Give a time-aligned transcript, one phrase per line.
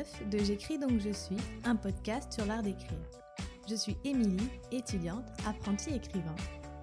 [0.00, 2.98] 9 de J'écris donc je suis, un podcast sur l'art d'écrire.
[3.68, 6.34] Je suis Émilie, étudiante, apprentie écrivain.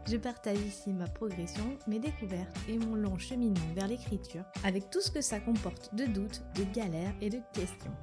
[0.07, 5.01] Je partage ici ma progression, mes découvertes et mon long cheminement vers l'écriture, avec tout
[5.01, 7.95] ce que ça comporte de doutes, de galères et de questions.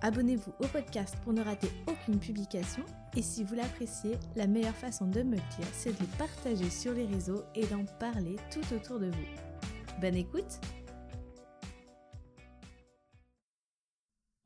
[0.00, 2.84] Abonnez-vous au podcast pour ne rater aucune publication
[3.14, 6.70] et si vous l'appréciez, la meilleure façon de me le dire, c'est de le partager
[6.70, 10.00] sur les réseaux et d'en parler tout autour de vous.
[10.00, 10.60] Bonne écoute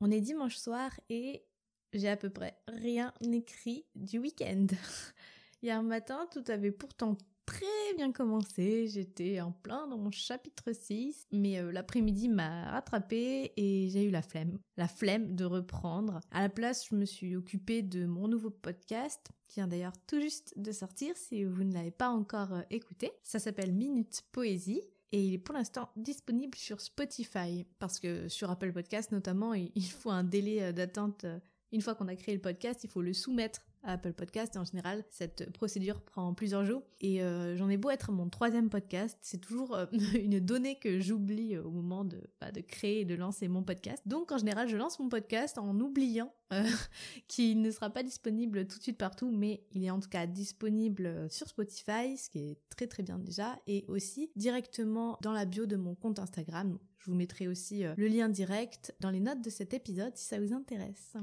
[0.00, 1.44] On est dimanche soir et
[1.92, 4.66] j'ai à peu près rien écrit du week-end.
[5.62, 7.16] Hier matin, tout avait pourtant
[7.46, 8.86] très bien commencé.
[8.86, 14.10] J'étais en plein dans mon chapitre 6, mais euh, l'après-midi m'a rattrapé et j'ai eu
[14.10, 14.58] la flemme.
[14.76, 16.20] La flemme de reprendre.
[16.30, 20.20] À la place, je me suis occupée de mon nouveau podcast, qui vient d'ailleurs tout
[20.20, 23.10] juste de sortir si vous ne l'avez pas encore euh, écouté.
[23.24, 27.64] Ça s'appelle Minute Poésie et il est pour l'instant disponible sur Spotify.
[27.78, 31.26] Parce que sur Apple Podcast notamment il faut un délai euh, d'attente
[31.72, 34.56] une fois qu'on a créé le podcast il faut le soumettre Apple Podcast.
[34.56, 36.82] Et en général cette procédure prend plusieurs jours.
[37.00, 41.00] Et euh, j'en ai beau être mon troisième podcast c'est toujours euh, une donnée que
[41.00, 44.02] j'oublie au moment de bah, de créer et de lancer mon podcast.
[44.06, 46.64] Donc en général je lance mon podcast en oubliant euh,
[47.28, 50.26] qu'il ne sera pas disponible tout de suite partout mais il est en tout cas
[50.26, 53.58] disponible sur Spotify ce qui est très très bien déjà.
[53.66, 56.78] Et aussi directement dans la bio de mon compte Instagram.
[56.98, 60.40] Je vous mettrai aussi le lien direct dans les notes de cet épisode si ça
[60.40, 61.16] vous intéresse.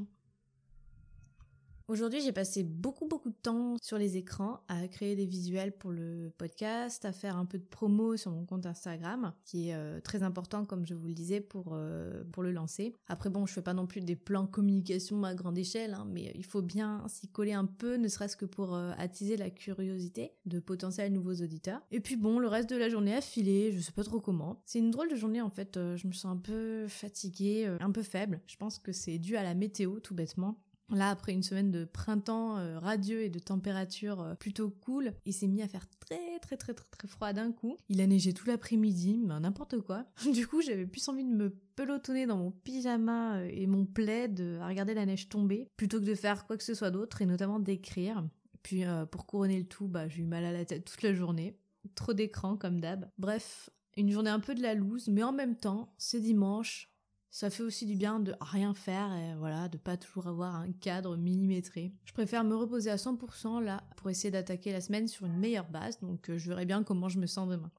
[1.87, 5.91] Aujourd'hui, j'ai passé beaucoup beaucoup de temps sur les écrans à créer des visuels pour
[5.91, 9.99] le podcast, à faire un peu de promo sur mon compte Instagram, qui est euh,
[10.01, 12.95] très important comme je vous le disais pour euh, pour le lancer.
[13.07, 16.31] Après bon, je fais pas non plus des plans communication à grande échelle, hein, mais
[16.33, 20.31] il faut bien s'y coller un peu, ne serait-ce que pour euh, attiser la curiosité
[20.47, 21.81] de potentiels nouveaux auditeurs.
[21.91, 24.59] Et puis bon, le reste de la journée a filé, je sais pas trop comment.
[24.65, 25.75] C'est une drôle de journée en fait.
[25.75, 28.41] je me sens un peu fatiguée, un peu faible.
[28.47, 30.59] Je pense que c'est dû à la météo tout bêtement.
[30.91, 35.33] Là, après une semaine de printemps euh, radieux et de température euh, plutôt cool, il
[35.33, 37.75] s'est mis à faire très très très très très froid d'un coup.
[37.89, 40.05] Il a neigé tout l'après-midi, mais n'importe quoi.
[40.33, 44.39] Du coup, j'avais plus envie de me pelotonner dans mon pyjama euh, et mon plaid
[44.61, 47.25] à regarder la neige tomber, plutôt que de faire quoi que ce soit d'autre, et
[47.25, 48.23] notamment d'écrire.
[48.61, 51.55] Puis pour couronner le tout, bah j'ai eu mal à la tête toute la journée.
[51.93, 53.07] Trop d'écran comme d'hab.
[53.19, 56.89] Bref, une journée un peu de la loose, mais en même temps, c'est dimanche,
[57.35, 60.71] ça fait aussi du bien de rien faire et voilà, de pas toujours avoir un
[60.71, 61.91] cadre millimétré.
[62.05, 65.67] Je préfère me reposer à 100% là pour essayer d'attaquer la semaine sur une meilleure
[65.67, 67.69] base, donc euh, je verrai bien comment je me sens demain.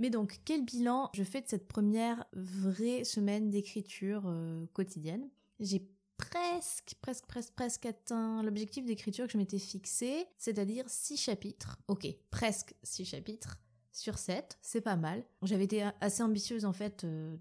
[0.00, 5.30] Mais donc, quel bilan je fais de cette première vraie semaine d'écriture euh, quotidienne?
[5.60, 11.78] J'ai presque, presque, presque, presque atteint l'objectif d'écriture que je m'étais fixé, c'est-à-dire 6 chapitres.
[11.86, 13.60] Ok, presque 6 chapitres
[13.96, 15.24] sur 7, c'est pas mal.
[15.42, 17.34] J'avais été assez ambitieuse en fait euh,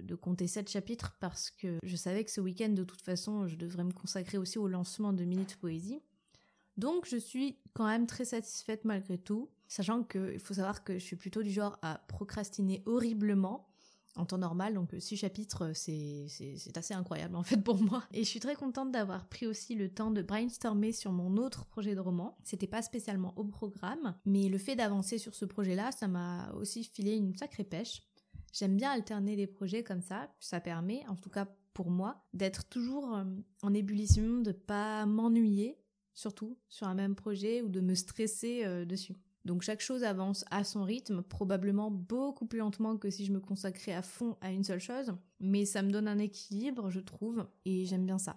[0.00, 3.56] de, compter 7 chapitres parce que je savais que ce week-end de toute façon je
[3.56, 6.00] devrais me consacrer aussi au lancement de Minute Poésie.
[6.76, 11.04] Donc je suis quand même très satisfaite malgré tout, sachant qu'il faut savoir que je
[11.04, 13.68] suis plutôt du genre à procrastiner horriblement
[14.16, 18.04] en temps normal, donc euh, six chapitres, euh, c'est, assez incroyable en fait pour moi.
[18.12, 21.66] Et je suis très contente d'avoir pris aussi le temps de brainstormer sur mon autre
[21.66, 22.36] projet de roman.
[22.44, 26.84] C'était pas spécialement au programme, mais le fait d'avancer sur ce projet-là, ça m'a aussi
[26.84, 28.02] filé une sacrée pêche.
[28.52, 32.68] J'aime bien alterner des projets comme ça, ça permet, en tout cas pour moi, d'être
[32.68, 33.24] toujours euh,
[33.62, 35.76] en ébullition, de pas m'ennuyer,
[36.14, 39.16] surtout sur un même projet ou de me stresser dessus.
[39.44, 43.40] Donc chaque chose avance à son rythme, probablement beaucoup plus lentement que si je me
[43.40, 47.46] consacrais à fond à une seule chose, mais ça me donne un équilibre, je trouve,
[47.66, 48.36] et j'aime bien ça.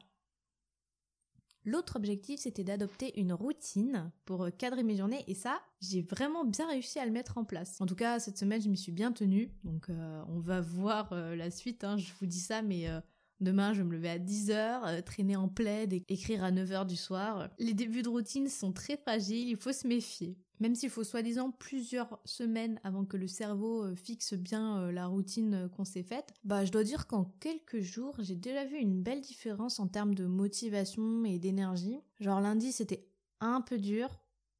[1.63, 6.67] L'autre objectif, c'était d'adopter une routine pour cadrer mes journées, et ça, j'ai vraiment bien
[6.67, 7.79] réussi à le mettre en place.
[7.81, 11.11] En tout cas, cette semaine, je m'y suis bien tenue, donc euh, on va voir
[11.13, 12.89] euh, la suite, hein, je vous dis ça, mais...
[12.89, 12.99] Euh,
[13.39, 17.49] demain, je me lever à 10h, traîner en plaid et écrire à 9h du soir.
[17.59, 20.37] Les débuts de routine sont très fragiles, il faut se méfier.
[20.59, 25.05] Même s'il faut soi-disant plusieurs semaines avant que le cerveau euh, fixe bien euh, la
[25.05, 28.77] routine euh, qu'on s'est faite, bah je dois dire qu'en quelques jours, j'ai déjà vu
[28.77, 31.99] une belle différence en termes de motivation et d'énergie.
[32.19, 33.07] Genre lundi, c'était
[33.39, 34.09] un peu dur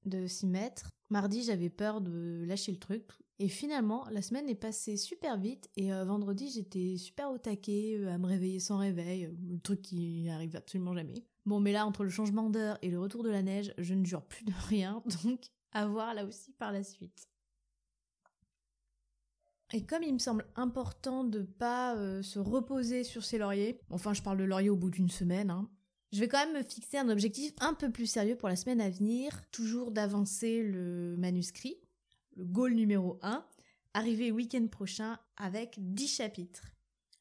[0.06, 0.90] de s'y mettre.
[1.10, 3.06] Mardi, j'avais peur de lâcher le truc.
[3.40, 8.18] Et finalement, la semaine est passée super vite et vendredi, j'étais super au taquet à
[8.18, 11.24] me réveiller sans réveil, le truc qui arrive absolument jamais.
[11.46, 14.04] Bon, mais là, entre le changement d'heure et le retour de la neige, je ne
[14.04, 17.30] jure plus de rien, donc à voir là aussi par la suite.
[19.74, 24.14] Et comme il me semble important de pas euh, se reposer sur ses lauriers, enfin
[24.14, 25.70] je parle de lauriers au bout d'une semaine, hein,
[26.14, 28.80] je vais quand même me fixer un objectif un peu plus sérieux pour la semaine
[28.80, 31.78] à venir, toujours d'avancer le manuscrit,
[32.38, 33.44] le goal numéro 1,
[33.94, 36.72] arriver week-end prochain avec 10 chapitres.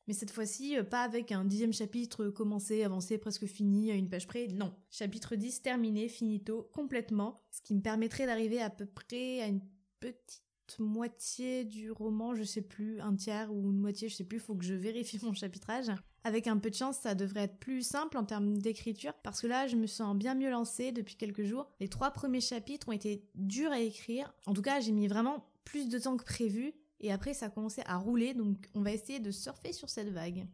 [0.06, 4.08] Mais cette fois-ci, euh, pas avec un dixième chapitre commencé, avancé, presque fini, à une
[4.08, 4.46] page près.
[4.48, 4.72] Non.
[4.90, 7.40] Chapitre 10 terminé, finito, complètement.
[7.50, 9.62] Ce qui me permettrait d'arriver à peu près à une
[9.98, 14.38] petite moitié du roman, je sais plus, un tiers ou une moitié, je sais plus,
[14.38, 15.90] faut que je vérifie mon chapitrage.
[16.26, 19.46] Avec un peu de chance, ça devrait être plus simple en termes d'écriture, parce que
[19.46, 21.70] là, je me sens bien mieux lancée depuis quelques jours.
[21.78, 24.34] Les trois premiers chapitres ont été durs à écrire.
[24.46, 27.48] En tout cas, j'ai mis vraiment plus de temps que prévu, et après, ça a
[27.48, 30.48] commencé à rouler, donc on va essayer de surfer sur cette vague.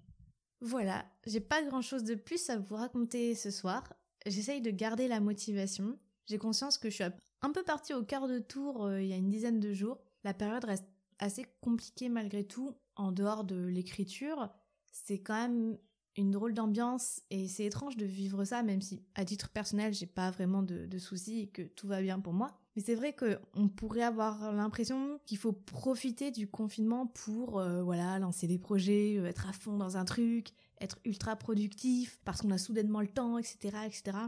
[0.61, 3.95] Voilà, j'ai pas grand chose de plus à vous raconter ce soir.
[4.27, 5.99] J'essaye de garder la motivation.
[6.27, 7.05] J'ai conscience que je suis
[7.41, 10.03] un peu partie au quart de tour euh, il y a une dizaine de jours.
[10.23, 10.85] La période reste
[11.19, 14.51] assez compliquée malgré tout, en dehors de l'écriture.
[14.93, 15.79] C'est quand même
[16.17, 20.06] une drôle d'ambiance et c'est étrange de vivre ça, même si à titre personnel j'ai
[20.06, 22.59] pas vraiment de, soucis et que tout va bien pour moi.
[22.77, 28.19] Mais c'est vrai qu'on pourrait avoir l'impression qu'il faut profiter du confinement pour euh, voilà
[28.19, 30.49] lancer des projets, euh, être à fond dans un truc,
[30.81, 34.19] être ultra productif parce qu'on a soudainement le temps, etc., etc.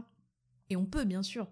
[0.69, 1.47] Et on peut bien sûr.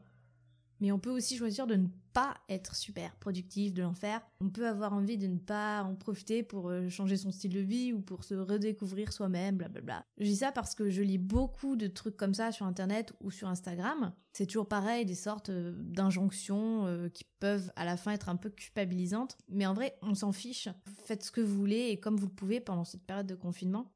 [0.80, 4.22] Mais on peut aussi choisir de ne pas être super productif, de l'enfer.
[4.40, 7.60] On peut avoir envie de ne pas en profiter pour euh, changer son style de
[7.60, 10.06] vie ou pour se redécouvrir soi-même, blablabla.
[10.18, 13.32] Je dis ça parce que je lis beaucoup de trucs comme ça sur Internet ou
[13.32, 14.14] sur Instagram.
[14.34, 18.36] C'est toujours pareil, des sortes euh, d'injonctions euh, qui peuvent à la fin être un
[18.36, 19.38] peu culpabilisantes.
[19.50, 20.70] Mais en vrai, on s'en fiche.
[21.06, 23.92] Faites ce que vous voulez et comme vous le pouvez pendant cette période de confinement.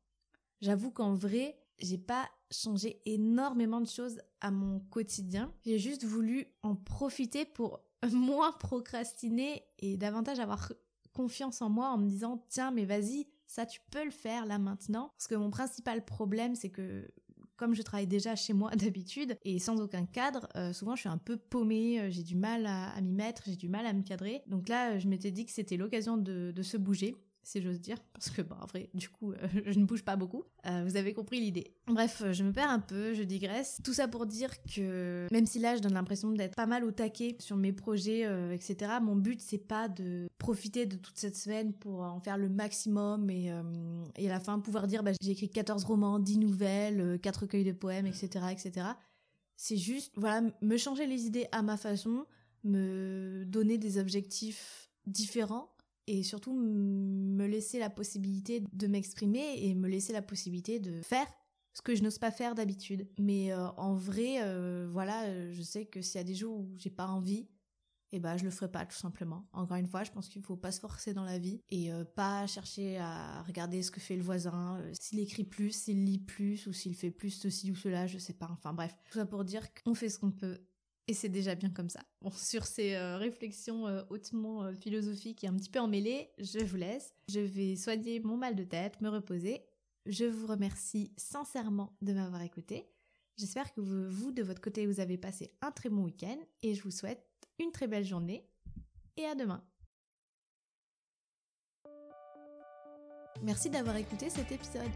[0.62, 5.54] J'avoue qu'en vrai, j'ai pas changé énormément de choses à mon quotidien.
[5.66, 7.82] J'ai juste voulu en profiter pour
[8.12, 10.72] moins procrastiner et davantage avoir
[11.14, 14.60] confiance en moi en me disant tiens mais vas-y ça tu peux le faire là
[14.60, 17.10] maintenant parce que mon principal problème c'est que
[17.58, 21.10] comme je travaille déjà chez moi d'habitude et sans aucun cadre, euh, souvent je suis
[21.10, 24.04] un peu paumée, euh, j'ai du mal à, m'y mettre, j'ai du mal à me
[24.04, 24.44] cadrer.
[24.48, 27.16] Donc là, je m'étais dit que c'était l'occasion de, se bouger
[27.48, 30.18] si j'ose dire, parce que, bah, en vrai, du coup, euh, je ne bouge pas
[30.18, 30.44] beaucoup.
[30.66, 31.74] Euh, vous avez compris l'idée.
[31.88, 33.80] Bref, je me perds un peu, je digresse.
[33.86, 36.92] Tout ça pour dire que, même si là, je donne l'impression d'être pas mal au
[36.92, 41.38] taquet sur mes projets, euh, etc., mon but, c'est pas de profiter de toute cette
[41.38, 43.64] semaine pour en faire le maximum et, à
[44.18, 48.08] la fin pouvoir dire, bah, j'ai écrit 14 romans, 10 nouvelles, 4 recueils de poèmes,
[48.08, 48.88] etc., etc.
[49.56, 52.26] C'est juste, voilà, me changer les idées à ma façon,
[52.66, 55.70] me donner des objectifs différents
[56.08, 61.28] et surtout me laisser la possibilité de m'exprimer et me laisser la possibilité de faire
[61.74, 63.08] ce que je n'ose pas faire d'habitude.
[63.20, 66.74] Mais euh, en vrai, euh, voilà, je sais que s'il y a des jours où
[66.78, 67.48] j'ai pas envie,
[68.14, 69.50] et eh ben je le ferai pas tout simplement.
[69.52, 72.06] Encore une fois, je pense qu'il faut pas se forcer dans la vie et euh,
[72.06, 76.68] pas chercher à regarder ce que fait le voisin, s'il écrit plus, s'il lit plus
[76.68, 78.48] ou s'il fait plus ceci ou cela, je sais pas.
[78.50, 80.58] Enfin bref, tout ça pour dire qu'on fait ce qu'on peut
[81.08, 82.02] et c'est déjà bien comme ça.
[82.22, 86.60] Bon, sur ces euh, réflexions euh, hautement euh, philosophiques et un petit peu emmêlées, je
[86.60, 87.14] vous laisse.
[87.30, 89.62] Je vais soigner mon mal de tête, me reposer.
[90.06, 92.90] Je vous remercie sincèrement de m'avoir écouté.
[93.38, 96.74] J'espère que vous, vous, de votre côté, vous avez passé un très bon week-end et
[96.74, 97.24] je vous souhaite
[97.60, 98.46] une très belle journée
[99.16, 99.64] et à demain.
[103.44, 104.92] Merci d'avoir écouté cet épisode.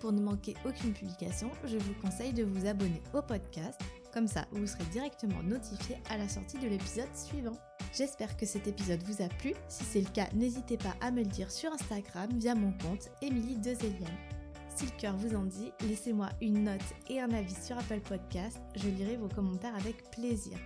[0.00, 3.80] Pour ne manquer aucune publication, je vous conseille de vous abonner au podcast
[4.12, 7.56] comme ça, vous serez directement notifié à la sortie de l'épisode suivant.
[7.92, 9.54] J'espère que cet épisode vous a plu.
[9.68, 13.08] Si c'est le cas, n'hésitez pas à me le dire sur Instagram via mon compte
[13.20, 14.06] Émilie Dezelian.
[14.74, 18.58] Si le cœur vous en dit, laissez-moi une note et un avis sur Apple Podcast.
[18.76, 20.58] Je lirai vos commentaires avec plaisir.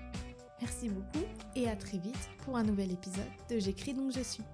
[0.60, 4.44] Merci beaucoup et à très vite pour un nouvel épisode de J'écris donc je suis.